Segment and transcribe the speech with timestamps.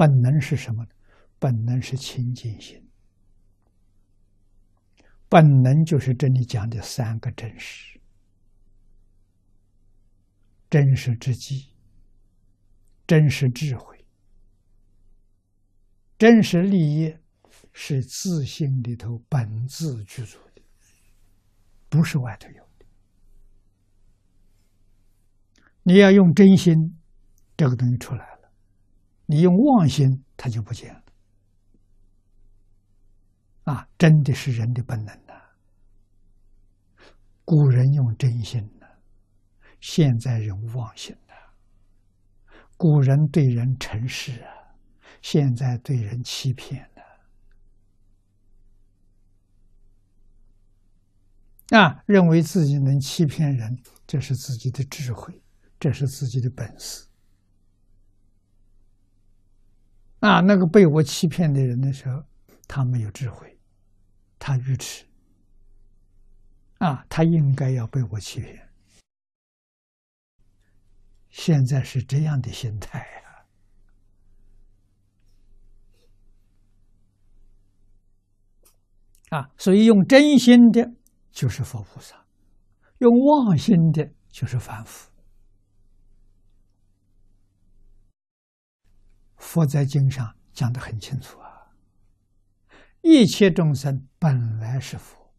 [0.00, 0.88] 本能是什么呢？
[1.38, 2.88] 本能是清净心。
[5.28, 8.00] 本能就是这里讲的三个真实：
[10.70, 11.74] 真实之机、
[13.06, 14.02] 真实智慧、
[16.16, 17.14] 真实利益，
[17.74, 20.62] 是自信里头本自具足的，
[21.90, 22.86] 不是外头有的。
[25.82, 26.98] 你要用真心，
[27.54, 28.39] 这个东西出来了；
[29.30, 31.04] 你用妄心，它就不见了。
[33.62, 35.34] 啊，真的是人的本能呐！
[37.44, 38.88] 古人用真心呐，
[39.80, 41.34] 现在人妄心呐。
[42.76, 44.50] 古人对人诚实啊，
[45.22, 46.90] 现在对人欺骗
[51.70, 51.78] 了。
[51.78, 55.40] 啊，认为自己能欺骗人，这是自己的智慧，
[55.78, 57.06] 这是自己的本事。
[60.20, 62.22] 啊，那个被我欺骗的人的时候。
[62.72, 63.58] 他没有智慧，
[64.38, 65.04] 他愚痴，
[66.78, 68.68] 啊，他应该要被我欺骗。
[71.30, 73.00] 现在是这样的心态
[79.30, 80.92] 啊，啊，所以用真心的，
[81.32, 82.14] 就是佛菩萨；
[82.98, 85.09] 用妄心的，就是凡夫。
[89.40, 91.50] 佛在经上讲的很清楚啊。
[93.00, 95.34] 一切众生本来是佛，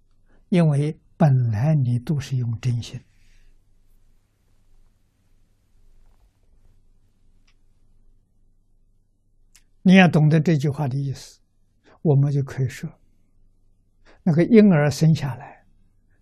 [0.49, 2.99] 因为本来你都是用真心。
[9.83, 11.39] 你要懂得这句话的意思，
[12.01, 12.89] 我们就可以说，
[14.23, 15.63] 那个婴儿生下来，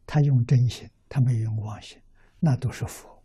[0.05, 1.97] 他用真心，他没有用妄心，
[2.39, 3.23] 那都是佛。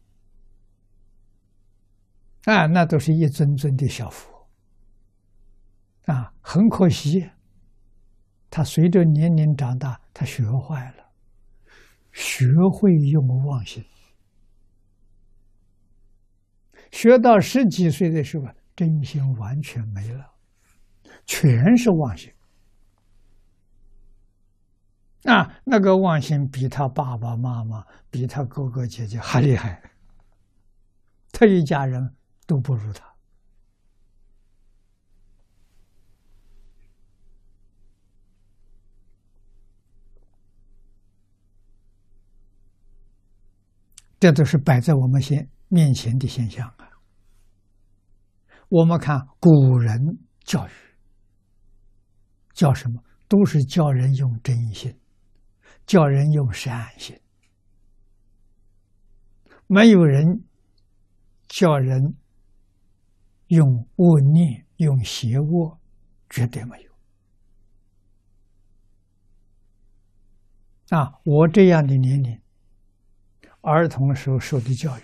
[2.45, 4.34] 啊，那都是一尊尊的小佛。
[6.07, 7.31] 啊，很可惜。
[8.51, 11.05] 他随着年龄长大，他学坏了，
[12.13, 13.85] 学会用妄心，
[16.93, 18.47] 学到十几岁的时候，
[18.77, 20.31] 真心完全没了，
[21.27, 22.33] 全是妄心。
[25.25, 29.83] 啊，那个妄心比他爸爸妈妈、比他哥哥姐姐还厉害，
[31.33, 32.15] 他一家人
[32.47, 33.14] 都不如他。
[44.25, 46.89] 这都是摆在我们现面前的现象啊！
[48.71, 50.01] 我们看古人
[50.45, 50.71] 教育，
[52.55, 53.03] 教什么？
[53.29, 54.99] 都是教人用真心，
[55.85, 57.21] 教人用善心，
[59.67, 60.43] 没有人
[61.47, 62.17] 教人
[63.49, 65.79] 用恶念、用邪恶，
[66.31, 66.91] 绝对没有。
[70.97, 72.44] 啊，我这样的年龄。
[73.65, 75.03] 儿童时候受的教育，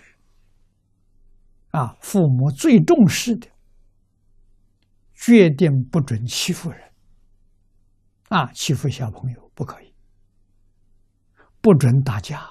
[1.71, 3.49] 啊，父母最重视的，
[5.15, 6.93] 决定不准欺负人，
[8.29, 9.95] 啊，欺负小朋友不可以，
[11.59, 12.47] 不准打架，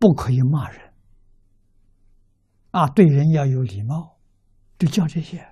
[0.00, 0.92] 不可以骂人，
[2.72, 4.18] 啊，对人要有礼貌，
[4.78, 5.46] 就教这些，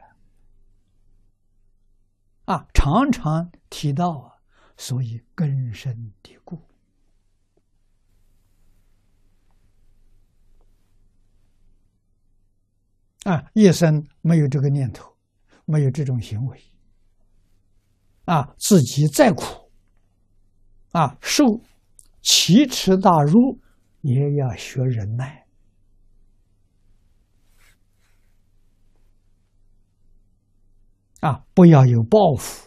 [2.47, 4.43] 啊，常常提到啊，
[4.77, 6.61] 所以根深蒂固。
[13.25, 15.15] 啊，一生没有这个念头，
[15.65, 16.59] 没有这种行为，
[18.27, 19.71] 啊，自己再苦，
[20.93, 21.45] 啊，受
[22.23, 23.59] 奇耻大辱，
[24.03, 25.47] 也要学忍耐，
[31.21, 32.64] 啊，不要有报复。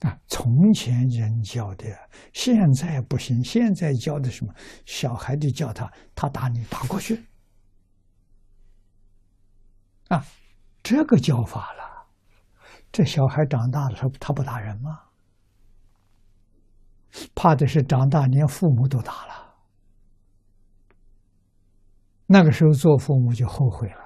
[0.00, 1.84] 啊，从前人教的，
[2.32, 3.42] 现在不行。
[3.42, 4.54] 现在教的什么？
[4.86, 7.26] 小孩子教他，他打你，打过去。
[10.08, 10.24] 啊，
[10.82, 12.06] 这个教法了，
[12.92, 15.00] 这小孩长大了，他他不打人吗？
[17.34, 19.54] 怕的是长大连父母都打了，
[22.26, 24.04] 那个时候做父母就后悔了。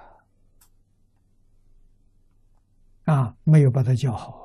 [3.04, 4.40] 啊，没有把他教好。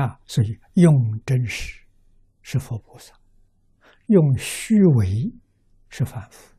[0.00, 1.78] 啊，所以用真实
[2.40, 3.12] 是佛菩萨，
[4.06, 5.30] 用虚伪
[5.90, 6.56] 是凡夫。